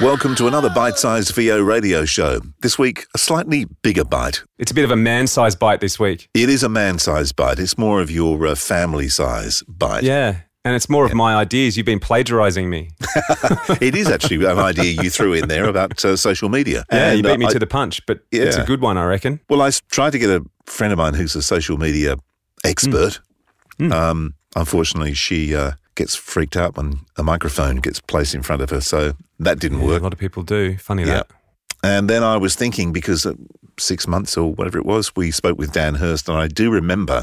[0.00, 2.40] Welcome to another bite sized VO radio show.
[2.60, 4.42] This week, a slightly bigger bite.
[4.58, 6.28] It's a bit of a man sized bite this week.
[6.34, 7.58] It is a man sized bite.
[7.58, 10.04] It's more of your uh, family size bite.
[10.04, 10.36] Yeah.
[10.64, 11.76] And it's more of my ideas.
[11.76, 12.90] You've been plagiarizing me.
[13.80, 16.84] it is actually an idea you threw in there about uh, social media.
[16.92, 18.98] Yeah, And, you beat uh, me I- to the punch, but it's a good one,
[18.98, 19.40] I reckon.
[19.48, 22.16] Well, I tried to get a friend of mine who's a social media
[22.64, 23.20] expert.
[23.78, 23.92] Hmm.
[23.92, 28.70] Um, unfortunately, she uh, gets freaked out when a microphone gets placed in front of
[28.70, 30.00] her, so that didn't Yeah, work.
[30.00, 30.76] a lot of people do.
[30.78, 31.14] Funny Yeah.
[31.14, 31.26] that.
[31.82, 33.26] And then I was thinking because
[33.78, 37.22] six months or whatever it was, we spoke with Dan Hurst, and I do remember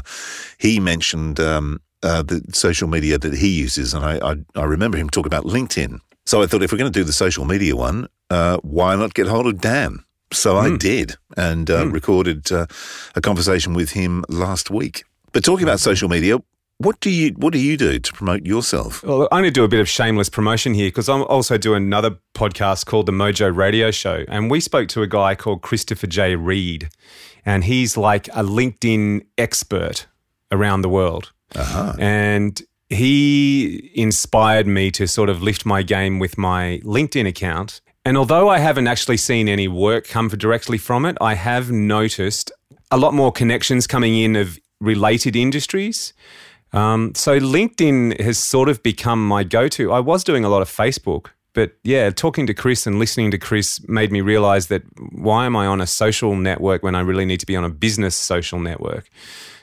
[0.58, 4.96] he mentioned um, uh, the social media that he uses, and I, I I remember
[4.98, 5.98] him talking about LinkedIn.
[6.24, 9.12] So I thought if we're going to do the social media one, uh, why not
[9.14, 9.98] get hold of Dan?
[10.32, 12.66] So I did, and uh, recorded uh,
[13.14, 15.04] a conversation with him last week.
[15.32, 16.38] But talking about social media,
[16.78, 19.02] what do you what do you do to promote yourself?
[19.02, 21.84] Well, I'm going to do a bit of shameless promotion here because I'm also doing
[21.84, 24.24] another podcast called the Mojo Radio Show.
[24.28, 26.36] And we spoke to a guy called Christopher J.
[26.36, 26.90] Reed,
[27.44, 30.06] and he's like a LinkedIn expert
[30.52, 31.32] around the world.
[31.54, 31.94] Uh-huh.
[31.98, 37.80] And he inspired me to sort of lift my game with my LinkedIn account.
[38.04, 42.52] And although I haven't actually seen any work come directly from it, I have noticed
[42.90, 46.12] a lot more connections coming in of related industries.
[46.72, 49.92] Um, so LinkedIn has sort of become my go-to.
[49.92, 53.38] I was doing a lot of Facebook, but yeah, talking to Chris and listening to
[53.38, 57.24] Chris made me realize that why am I on a social network when I really
[57.24, 59.08] need to be on a business social network?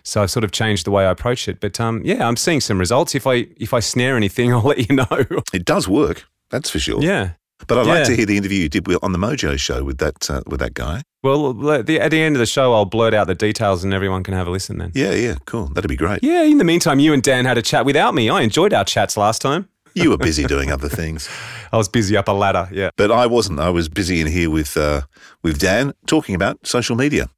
[0.04, 1.60] So I sort of changed the way I approach it.
[1.60, 3.16] But um, yeah, I'm seeing some results.
[3.16, 5.08] If I if I snare anything, I'll let you know.
[5.54, 7.02] It does work, that's for sure.
[7.04, 7.32] yeah.
[7.68, 10.30] But I'd like to hear the interview you did on the Mojo show with that
[10.30, 11.04] uh, with that guy.
[11.24, 13.94] Well, at the, at the end of the show, I'll blurt out the details and
[13.94, 14.92] everyone can have a listen then.
[14.94, 15.68] Yeah, yeah, cool.
[15.68, 16.20] That'd be great.
[16.22, 18.30] Yeah, in the meantime, you and Dan had a chat without me.
[18.30, 19.70] I enjoyed our chats last time.
[19.96, 21.30] You were busy doing other things,
[21.72, 22.68] I was busy up a ladder.
[22.72, 22.90] Yeah.
[22.98, 23.60] but I wasn't.
[23.60, 25.02] I was busy in here with uh,
[25.44, 27.30] with Dan talking about social media.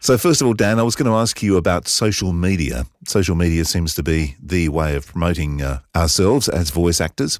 [0.00, 2.86] So first of all, Dan, I was going to ask you about social media.
[3.06, 7.38] Social media seems to be the way of promoting uh, ourselves as voice actors.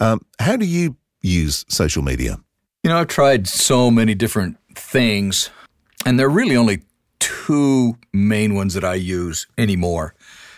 [0.00, 2.38] Um, how do you use social media?
[2.82, 5.50] You know, I've tried so many different things,
[6.04, 6.82] and there are really only
[7.18, 10.14] two main ones that I use anymore.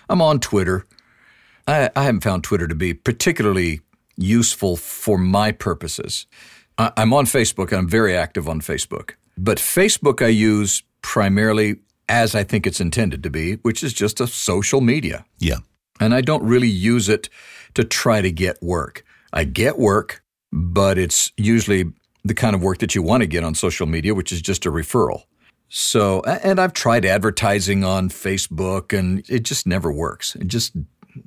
[0.09, 0.87] I'm on Twitter.
[1.66, 3.81] I, I haven't found Twitter to be particularly
[4.16, 6.26] useful for my purposes.
[6.78, 9.12] I, I'm on Facebook, and I'm very active on Facebook.
[9.38, 11.76] But Facebook I use primarily
[12.09, 15.59] as I think it's intended to be, which is just a social media Yeah,
[16.00, 17.28] and I don't really use it
[17.75, 19.05] to try to get work.
[19.32, 20.22] I get work,
[20.56, 21.93] but it's usually
[22.25, 24.65] the kind of work that you want to get on social media, which is just
[24.65, 25.25] a referral.
[25.69, 30.34] So, and I've tried advertising on Facebook and it just never works.
[30.37, 30.75] It just,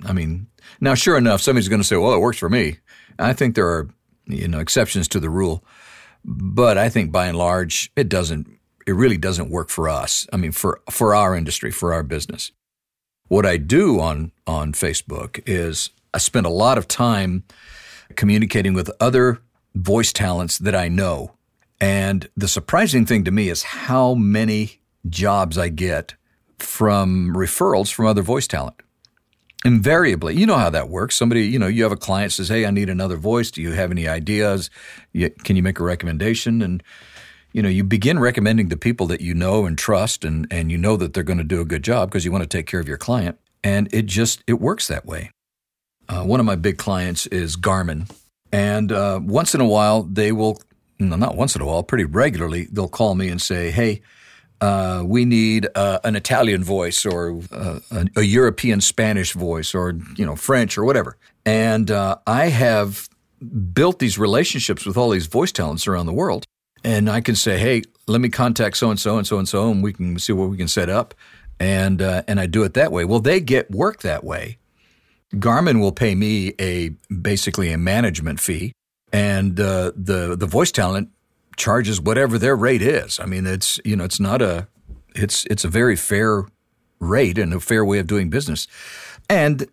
[0.03, 0.47] I mean,
[0.81, 2.79] now sure enough, somebody's going to say, well, it works for me.
[3.19, 3.87] I think there are,
[4.25, 5.63] you know, exceptions to the rule,
[6.25, 8.47] but I think by and large, it doesn't,
[8.87, 10.25] it really doesn't work for us.
[10.33, 12.51] I mean, for, for our industry, for our business.
[13.27, 17.43] What I do on on Facebook is I spend a lot of time
[18.15, 19.39] communicating with other
[19.75, 21.35] voice talents that I know.
[21.81, 26.15] And the surprising thing to me is how many jobs I get
[26.57, 28.75] from referrals from other voice talent.
[29.65, 31.15] Invariably, you know how that works.
[31.15, 33.51] Somebody, you know, you have a client says, "Hey, I need another voice.
[33.51, 34.69] Do you have any ideas?
[35.13, 36.81] Can you make a recommendation?" And
[37.51, 40.77] you know, you begin recommending the people that you know and trust and, and you
[40.77, 42.79] know that they're going to do a good job because you want to take care
[42.79, 43.39] of your client.
[43.63, 45.31] And it just, it works that way.
[46.09, 48.09] Uh, one of my big clients is Garmin.
[48.51, 50.59] And uh, once in a while, they will,
[50.97, 54.01] no, not once in a while, pretty regularly, they'll call me and say, hey,
[54.59, 59.93] uh, we need uh, an Italian voice or uh, a, a European Spanish voice or,
[60.17, 61.15] you know, French or whatever.
[61.45, 63.07] And uh, I have
[63.73, 66.45] built these relationships with all these voice talents around the world.
[66.83, 69.71] And I can say, hey, let me contact so and so and so and so,
[69.71, 71.13] and we can see what we can set up.
[71.59, 73.03] And uh, and I do it that way.
[73.03, 74.57] Well, they get work that way.
[75.35, 78.73] Garmin will pay me a basically a management fee,
[79.13, 81.09] and uh, the the voice talent
[81.57, 83.19] charges whatever their rate is.
[83.19, 84.67] I mean, it's you know, it's not a
[85.15, 86.45] it's it's a very fair
[86.99, 88.67] rate and a fair way of doing business.
[89.29, 89.67] And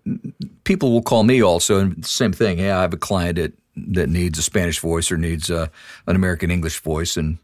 [0.65, 2.59] people will call me also, and same thing.
[2.59, 5.69] Hey, I have a client that that needs a Spanish voice or needs uh,
[6.07, 7.39] an American English voice, and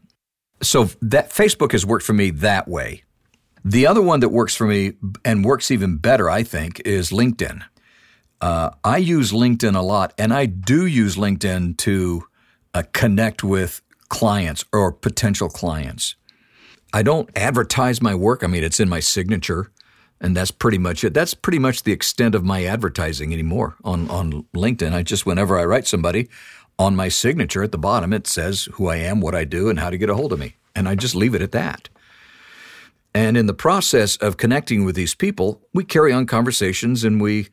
[0.61, 3.03] so that Facebook has worked for me that way.
[3.65, 4.93] The other one that works for me
[5.23, 7.63] and works even better, I think, is LinkedIn.
[8.41, 12.27] Uh, I use LinkedIn a lot, and I do use LinkedIn to
[12.73, 16.15] uh, connect with clients or potential clients.
[16.91, 18.43] I don't advertise my work.
[18.43, 19.71] I mean, it's in my signature,
[20.21, 21.13] and that's pretty much it.
[21.13, 24.93] That's pretty much the extent of my advertising anymore on, on LinkedIn.
[24.93, 26.29] I just, whenever I write somebody,
[26.77, 29.79] on my signature at the bottom, it says who I am, what I do, and
[29.79, 30.55] how to get a hold of me.
[30.75, 31.89] And I just leave it at that.
[33.15, 37.49] And in the process of connecting with these people, we carry on conversations and we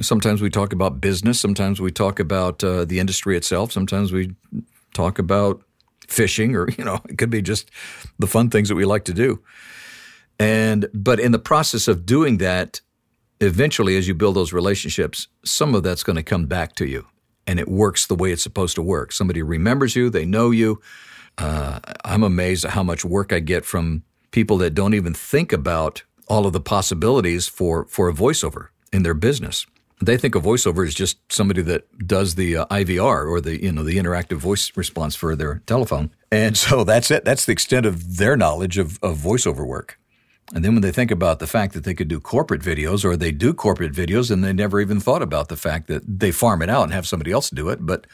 [0.00, 4.34] sometimes we talk about business, sometimes we talk about uh, the industry itself, sometimes we
[4.94, 5.62] talk about
[6.06, 7.70] fishing or you know, it could be just
[8.18, 9.40] the fun things that we like to do.
[10.38, 12.80] And but in the process of doing that,
[13.40, 17.06] eventually as you build those relationships, some of that's going to come back to you
[17.46, 19.10] and it works the way it's supposed to work.
[19.10, 20.80] Somebody remembers you, they know you.
[21.38, 24.02] Uh, I'm amazed at how much work I get from
[24.32, 29.02] people that don't even think about all of the possibilities for, for a voiceover in
[29.02, 29.66] their business.
[30.00, 33.72] They think a voiceover is just somebody that does the uh, IVR or the you
[33.72, 37.24] know the interactive voice response for their telephone, and so that's it.
[37.24, 39.98] That's the extent of their knowledge of, of voiceover work.
[40.54, 43.16] And then when they think about the fact that they could do corporate videos or
[43.16, 46.62] they do corporate videos and they never even thought about the fact that they farm
[46.62, 48.06] it out and have somebody else do it, but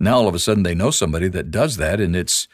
[0.00, 2.48] now all of a sudden they know somebody that does that and it's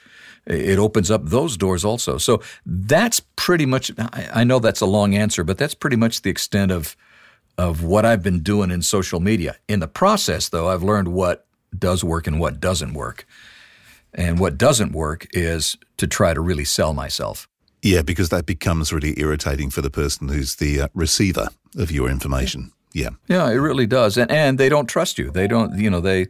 [0.46, 2.18] it opens up those doors also.
[2.18, 3.92] So that's pretty much,
[4.32, 6.96] I know that's a long answer, but that's pretty much the extent of,
[7.60, 9.56] of what I've been doing in social media.
[9.68, 11.46] In the process, though, I've learned what
[11.78, 13.26] does work and what doesn't work.
[14.14, 17.46] And what doesn't work is to try to really sell myself.
[17.82, 22.08] Yeah, because that becomes really irritating for the person who's the uh, receiver of your
[22.08, 22.72] information.
[22.94, 23.10] Yeah.
[23.28, 24.16] Yeah, it really does.
[24.16, 25.30] And and they don't trust you.
[25.30, 26.28] They don't, you know, they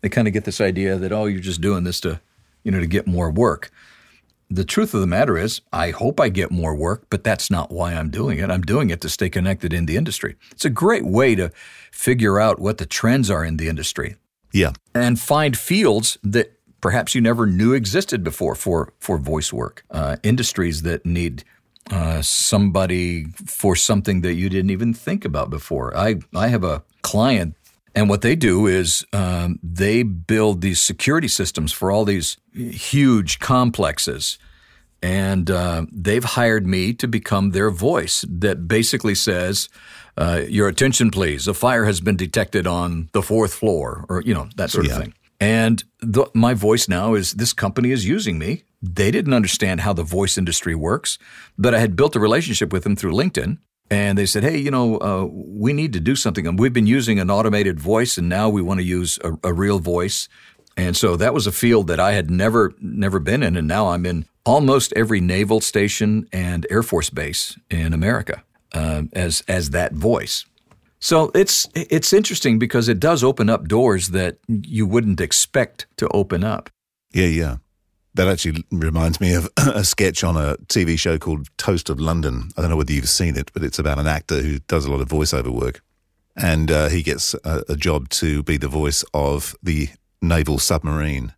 [0.00, 2.20] they kind of get this idea that oh, you're just doing this to
[2.64, 3.70] you know, to get more work.
[4.54, 7.72] The truth of the matter is, I hope I get more work, but that's not
[7.72, 8.50] why I'm doing it.
[8.50, 10.36] I'm doing it to stay connected in the industry.
[10.50, 11.50] It's a great way to
[11.90, 14.16] figure out what the trends are in the industry.
[14.52, 14.72] Yeah.
[14.94, 16.52] And find fields that
[16.82, 21.44] perhaps you never knew existed before for, for voice work, uh, industries that need
[21.90, 25.96] uh, somebody for something that you didn't even think about before.
[25.96, 27.56] I, I have a client
[27.94, 33.38] and what they do is um, they build these security systems for all these huge
[33.38, 34.38] complexes.
[35.02, 39.68] And uh, they've hired me to become their voice that basically says,
[40.16, 41.48] uh, Your attention, please.
[41.48, 44.92] A fire has been detected on the fourth floor, or, you know, that sort yeah.
[44.92, 45.14] of thing.
[45.40, 48.62] And the, my voice now is this company is using me.
[48.80, 51.18] They didn't understand how the voice industry works,
[51.58, 53.58] but I had built a relationship with them through LinkedIn
[53.90, 56.56] and they said, "Hey, you know, uh, we need to do something.
[56.56, 59.78] We've been using an automated voice, and now we want to use a, a, real
[59.78, 60.28] voice."
[60.76, 63.88] And so that was a field that I had never never been in, and now
[63.88, 68.42] I'm in almost every naval station and air force base in America
[68.72, 70.44] uh, as as that voice.
[70.98, 76.08] So it's it's interesting because it does open up doors that you wouldn't expect to
[76.08, 76.70] open up.
[77.12, 77.56] Yeah, yeah.
[78.14, 82.50] That actually reminds me of a sketch on a TV show called Toast of London.
[82.56, 84.90] I don't know whether you've seen it, but it's about an actor who does a
[84.90, 85.82] lot of voiceover work.
[86.36, 89.88] And uh, he gets a, a, job to be the voice of the
[90.22, 91.34] naval submarine.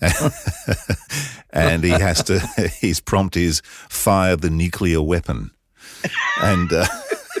[1.50, 2.38] and he has to,
[2.80, 5.50] his prompt is fire the nuclear weapon.
[6.40, 6.72] And.
[6.72, 6.86] Uh,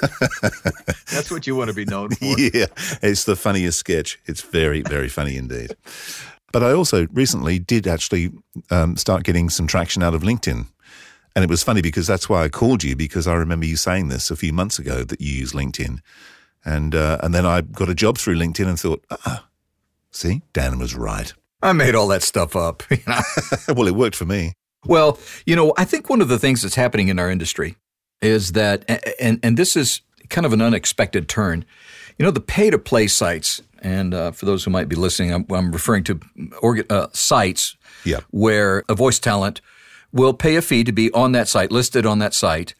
[1.10, 2.24] That's what you want to be known for.
[2.38, 2.66] Yeah,
[3.02, 4.18] it's the funniest sketch.
[4.26, 5.76] It's very, very funny indeed.
[6.52, 8.30] But I also recently did actually
[8.70, 10.66] um, start getting some traction out of LinkedIn.
[11.34, 14.08] And it was funny because that's why I called you because I remember you saying
[14.08, 16.00] this a few months ago that you use LinkedIn.
[16.64, 19.46] And, uh, and then I got a job through LinkedIn and thought, ah,
[20.10, 21.32] see, Dan was right.
[21.62, 22.82] I made all that stuff up.
[23.68, 24.52] well, it worked for me.
[24.84, 27.76] Well, you know, I think one of the things that's happening in our industry
[28.20, 28.84] is that,
[29.20, 31.64] and, and this is kind of an unexpected turn,
[32.18, 35.32] you know, the pay to play sites and uh, for those who might be listening,
[35.32, 36.14] I'm, I'm referring to
[36.62, 37.76] orga- uh, sites
[38.30, 39.60] where a voice talent
[40.12, 42.74] will pay a fee to be on that site, listed on that site,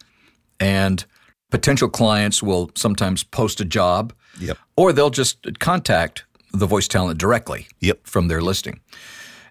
[0.60, 1.04] and
[1.50, 4.58] potential clients will sometimes post a job, yep.
[4.76, 8.06] or they'll just contact the voice talent directly yep.
[8.06, 8.80] from their listing.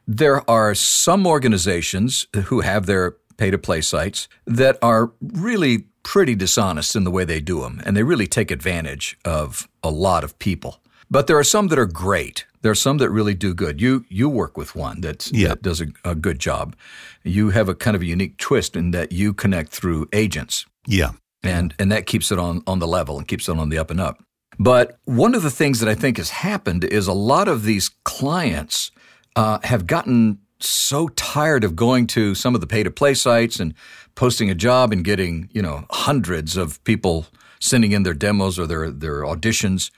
[0.08, 6.36] There are some organizations who have their pay to play sites that are really pretty
[6.36, 10.24] dishonest in the way they do them, and they really take advantage of a lot
[10.24, 10.82] of people.
[11.12, 12.46] But there are some that are great.
[12.62, 13.82] There are some that really do good.
[13.82, 15.30] You you work with one that
[15.62, 16.76] does a, a, good job.
[17.24, 20.66] You have a kind of a unique twist in that you connect through agents.
[20.88, 21.12] Yeah.
[21.44, 23.92] And and that keeps it on on the level and keeps it on the up
[23.92, 24.24] and up.
[24.58, 27.90] But one of the things that I think has happened is a lot of these
[28.06, 28.92] clients
[29.36, 33.60] uh, have gotten so tired of going to some of the pay to play sites
[33.60, 33.74] and
[34.16, 37.26] posting a job and getting you know hundreds of people
[37.60, 39.92] sending in their demos or their their auditions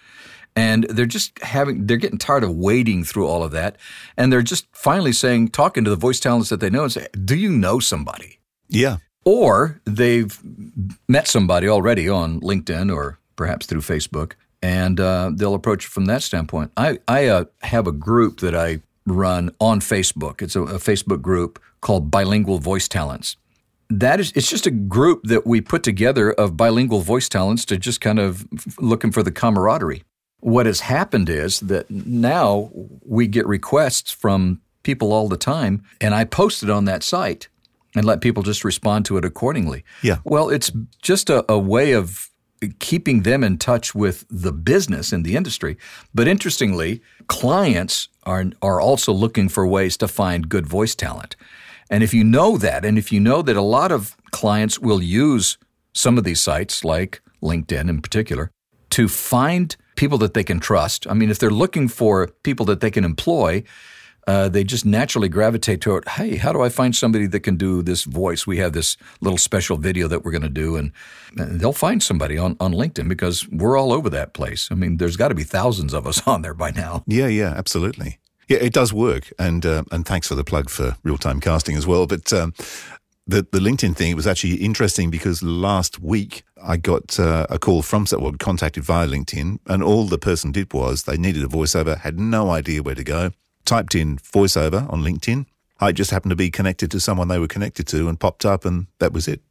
[0.55, 3.77] and they're just having they're getting tired of wading through all of that
[4.17, 7.07] and they're just finally saying talking to the voice talents that they know and say
[7.25, 10.39] do you know somebody yeah or they've
[11.07, 14.33] met somebody already on linkedin or perhaps through facebook
[14.63, 16.72] and uh, they'll approach it from that standpoint.
[16.77, 20.41] I, I uh, have a group that I run on Facebook.
[20.41, 23.36] It's a, a Facebook group called Bilingual Voice Talents.
[23.89, 27.77] That is, it's just a group that we put together of bilingual voice talents to
[27.77, 28.48] just kind of
[28.79, 30.03] looking for the camaraderie.
[30.44, 32.70] What has happened is that now
[33.06, 37.48] we get requests from people all the time, and I post it on that site
[37.96, 39.86] and let people just respond to it accordingly.
[40.02, 40.18] Yeah.
[40.26, 40.70] Well, it's
[41.02, 42.30] just a, a way of
[42.80, 45.78] keeping them in touch with the business and the industry.
[46.14, 51.38] But interestingly, clients are are also looking for ways to find good voice talent.
[51.90, 55.02] And if you know that, and if you know that a lot of clients will
[55.02, 55.58] use
[55.94, 58.52] some of these sites, like LinkedIn in particular,
[58.90, 61.08] to find people that they can trust.
[61.08, 63.64] I mean, if they're looking for people that they can employ,
[64.28, 67.82] uh, they just naturally gravitate toward, hey, how do I find somebody that can do
[67.82, 68.48] this voice?
[68.48, 70.92] We have this little special video that we're going to do, and,
[71.38, 74.70] and, they'll find somebody on, on LinkedIn because we're all over that place.
[74.72, 77.04] I mean, there's got to be thousands of us on there by now.
[77.06, 78.20] Yeah, yeah, absolutely.
[78.50, 81.78] Yeah, it does work, and uh, and thanks for the plug for real time casting
[81.78, 82.06] as well.
[82.08, 82.54] But um,
[83.25, 87.60] the the LinkedIn thing it was actually interesting because last week I got uh, a
[87.60, 91.48] call from someone contacted via LinkedIn, and all the person did was they needed a
[91.48, 93.32] voiceover, had no idea where to go
[93.65, 95.46] typed in voiceover on LinkedIn.
[95.80, 98.65] I just happened to be connected to someone they were connected to and popped up,
[98.65, 99.42] and that was it.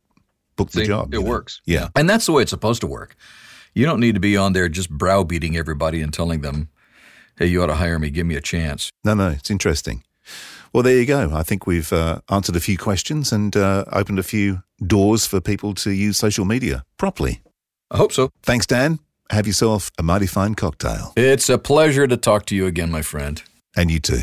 [0.57, 1.15] Booked See, the job.
[1.15, 1.61] It works.
[1.65, 1.89] Yeah.
[1.97, 3.17] And that's the way it's supposed to work.
[3.75, 6.69] You don't need to be on there just browbeating everybody and telling them,
[7.39, 8.91] hey, you ought to hire me, give me a chance.
[9.03, 10.05] No, no, it's interesting.
[10.73, 11.31] Well, there you go.
[11.35, 15.41] I think we've uh, answered a few questions and uh, opened a few doors for
[15.41, 17.43] people to use social media properly.
[17.91, 18.31] I hope so.
[18.43, 18.99] Thanks, Dan.
[19.31, 21.13] Have yourself a mighty fine cocktail.
[21.17, 23.43] It's a pleasure to talk to you again, my friend.
[23.77, 24.23] And you too.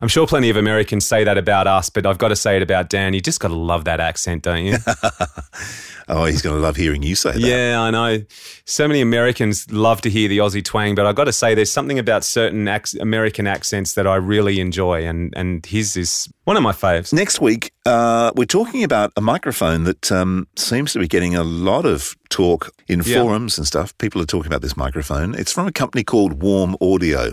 [0.00, 2.62] I'm sure plenty of Americans say that about us, but I've got to say it
[2.62, 3.14] about Dan.
[3.14, 4.76] You just got to love that accent, don't you?
[6.08, 7.40] oh, he's going to love hearing you say that.
[7.40, 8.22] Yeah, I know.
[8.64, 11.72] So many Americans love to hear the Aussie twang, but I've got to say there's
[11.72, 16.56] something about certain ac- American accents that I really enjoy, and, and his is one
[16.56, 17.12] of my faves.
[17.12, 21.42] Next week, uh, we're talking about a microphone that um, seems to be getting a
[21.42, 23.20] lot of talk in Yeah.
[23.20, 23.98] forums and stuff.
[23.98, 25.34] People are talking about this microphone.
[25.34, 27.32] It's from a company called Warm Audio.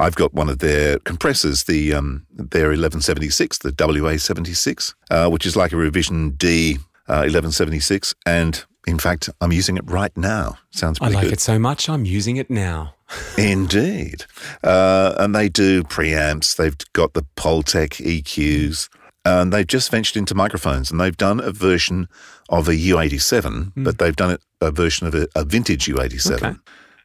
[0.00, 5.56] I've got one of their compressors, the um, their 1176, the WA76, uh, which is
[5.56, 6.76] like a revision D
[7.06, 10.56] uh, 1176, and in fact, I'm using it right now.
[10.70, 11.34] Sounds I like good.
[11.34, 12.94] it so much, I'm using it now.
[13.38, 14.24] Indeed.
[14.64, 18.88] Uh, and they do preamps, they've got the Pultec EQs,
[19.24, 22.08] and they've just ventured into microphones and they've done a version
[22.48, 26.32] of a U87, but they've done it a version of a, a vintage U87.
[26.36, 26.56] Okay.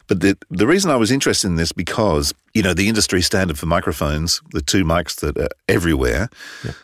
[0.08, 3.58] But the the reason I was interested in this because you know the industry standard
[3.58, 6.30] for microphones, the two mics that are everywhere,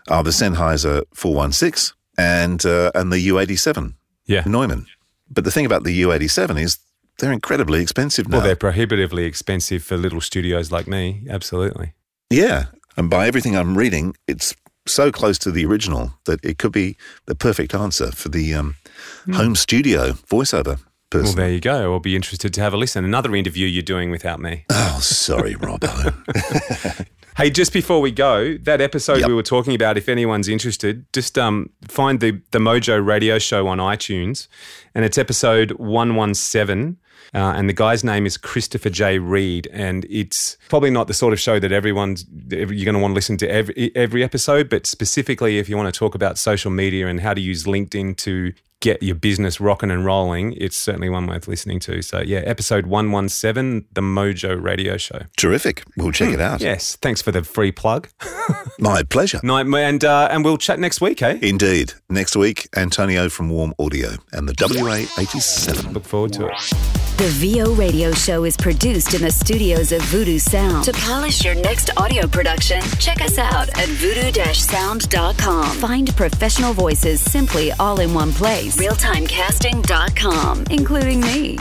[0.10, 3.94] are the Sennheiser 416 and uh, and the U87
[4.26, 4.44] Yeah.
[4.46, 4.86] Neumann.
[5.30, 6.78] But the thing about the U87 is
[7.20, 8.38] they're incredibly expensive now.
[8.38, 11.24] Well, they're prohibitively expensive for little studios like me.
[11.30, 11.94] Absolutely.
[12.30, 12.66] Yeah.
[12.98, 14.56] And by everything I'm reading, it's
[14.88, 16.98] so close to the original that it could be
[17.28, 18.76] the perfect answer for the um,
[19.34, 20.80] home studio voiceover
[21.14, 21.94] Well, there you go.
[21.94, 23.04] I'll be interested to have a listen.
[23.06, 24.66] Another interview you're doing without me.
[24.70, 27.06] oh, sorry, Robbo.
[27.38, 29.28] Hey, just before we go, that episode Yep.
[29.30, 33.68] we were talking about, if anyone's interested, just um, find the, the Mojo radio show
[33.70, 34.48] on iTunes.
[34.94, 36.98] And it's episode 117.
[37.34, 39.18] Uh, and the guy's name is Christopher J.
[39.18, 39.70] Reed.
[39.72, 43.16] And it's probably not the sort of show that everyone's, you're going to want to
[43.16, 44.70] listen to every, every episode.
[44.70, 48.18] But specifically, if you want to talk about social media and how to use LinkedIn
[48.18, 52.02] to get your business rocking and rolling, it's certainly one worth listening to.
[52.02, 55.22] So, yeah, episode 117, the Mojo radio show.
[55.38, 55.84] Terrific.
[55.96, 56.60] We'll check it out.
[56.60, 58.10] Yes, thanks for the free plug.
[58.80, 59.40] My pleasure.
[59.44, 61.40] Night, and uh, and we'll chat next week, eh?
[61.42, 61.94] Indeed.
[62.12, 65.94] Next week, Antonio from Warm Audio and the WA87.
[65.94, 66.58] Look forward to it.
[67.18, 70.84] The VO Radio Show is produced in the studios of Voodoo Sound.
[70.84, 75.78] To polish your next audio production, check us out at voodoo-sound.com.
[75.78, 78.76] Find professional voices simply all in one place.
[78.76, 81.58] Realtimecasting.com, including me.